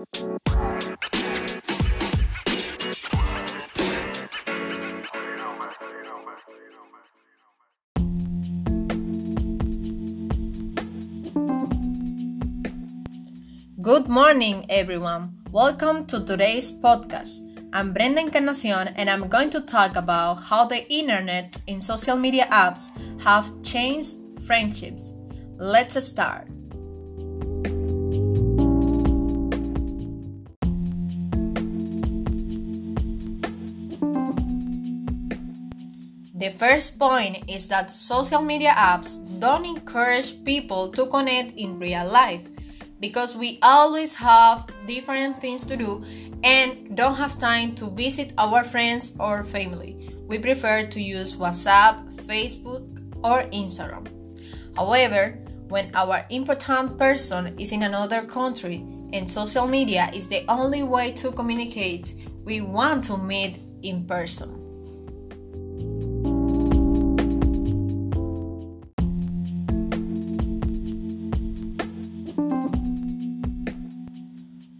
Good 0.00 0.08
morning, 14.08 14.64
everyone. 14.70 15.36
Welcome 15.50 16.06
to 16.06 16.24
today's 16.24 16.72
podcast. 16.72 17.40
I'm 17.74 17.92
Brenda 17.92 18.20
Encarnacion, 18.22 18.88
and 18.96 19.10
I'm 19.10 19.28
going 19.28 19.50
to 19.50 19.60
talk 19.60 19.96
about 19.96 20.36
how 20.44 20.64
the 20.64 20.90
internet 20.90 21.60
and 21.68 21.84
social 21.84 22.16
media 22.16 22.46
apps 22.46 22.88
have 23.20 23.62
changed 23.62 24.16
friendships. 24.46 25.12
Let's 25.58 26.02
start. 26.06 26.48
The 36.40 36.48
first 36.48 36.98
point 36.98 37.44
is 37.50 37.68
that 37.68 37.90
social 37.90 38.40
media 38.40 38.70
apps 38.70 39.20
don't 39.40 39.66
encourage 39.66 40.42
people 40.42 40.90
to 40.92 41.04
connect 41.04 41.52
in 41.58 41.78
real 41.78 42.08
life 42.08 42.48
because 42.98 43.36
we 43.36 43.58
always 43.60 44.14
have 44.14 44.64
different 44.86 45.36
things 45.36 45.64
to 45.64 45.76
do 45.76 46.02
and 46.42 46.96
don't 46.96 47.16
have 47.16 47.36
time 47.36 47.74
to 47.74 47.90
visit 47.90 48.32
our 48.38 48.64
friends 48.64 49.14
or 49.20 49.44
family. 49.44 50.16
We 50.28 50.38
prefer 50.38 50.84
to 50.84 50.98
use 51.02 51.36
WhatsApp, 51.36 52.10
Facebook, 52.24 52.88
or 53.22 53.42
Instagram. 53.52 54.08
However, 54.74 55.36
when 55.68 55.94
our 55.94 56.24
important 56.30 56.96
person 56.96 57.58
is 57.60 57.70
in 57.70 57.82
another 57.82 58.22
country 58.22 58.76
and 59.12 59.30
social 59.30 59.68
media 59.68 60.10
is 60.14 60.26
the 60.26 60.46
only 60.48 60.84
way 60.84 61.12
to 61.20 61.32
communicate, 61.32 62.14
we 62.44 62.62
want 62.62 63.04
to 63.04 63.18
meet 63.18 63.60
in 63.82 64.06
person. 64.06 64.59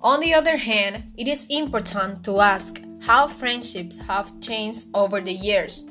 On 0.00 0.20
the 0.20 0.32
other 0.32 0.56
hand, 0.56 1.12
it 1.16 1.26
is 1.26 1.46
important 1.50 2.22
to 2.24 2.40
ask 2.40 2.80
how 3.00 3.26
friendships 3.26 3.96
have 3.96 4.40
changed 4.40 4.86
over 4.94 5.20
the 5.20 5.32
years. 5.32 5.88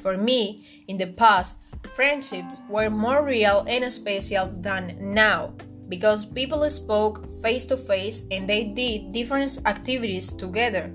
For 0.00 0.16
me, 0.16 0.84
in 0.88 0.96
the 0.96 1.08
past, 1.08 1.58
friendships 1.94 2.62
were 2.70 2.88
more 2.88 3.22
real 3.22 3.66
and 3.68 3.92
special 3.92 4.50
than 4.60 4.96
now 4.98 5.52
because 5.90 6.24
people 6.24 6.68
spoke 6.70 7.28
face 7.42 7.66
to 7.66 7.76
face 7.76 8.26
and 8.30 8.48
they 8.48 8.64
did 8.64 9.12
different 9.12 9.60
activities 9.66 10.32
together. 10.32 10.90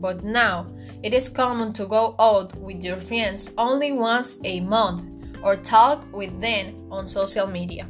But 0.00 0.24
now, 0.24 0.66
it 1.04 1.14
is 1.14 1.28
common 1.28 1.72
to 1.74 1.86
go 1.86 2.16
out 2.18 2.56
with 2.56 2.82
your 2.82 2.96
friends 2.96 3.52
only 3.56 3.92
once 3.92 4.40
a 4.42 4.58
month 4.58 5.04
or 5.44 5.54
talk 5.54 6.06
with 6.12 6.40
them 6.40 6.88
on 6.90 7.06
social 7.06 7.46
media. 7.46 7.86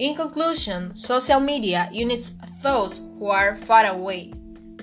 In 0.00 0.14
conclusion, 0.14 0.96
social 0.96 1.40
media 1.40 1.90
unites 1.92 2.32
those 2.62 3.04
who 3.18 3.28
are 3.28 3.54
far 3.54 3.84
away, 3.84 4.32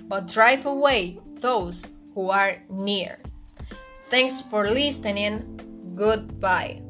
but 0.06 0.28
drive 0.28 0.68
away 0.68 1.18
those 1.42 1.88
who 2.14 2.30
are 2.30 2.62
near. 2.70 3.18
Thanks 4.14 4.44
for 4.46 4.70
listening. 4.70 5.58
Goodbye. 5.96 6.87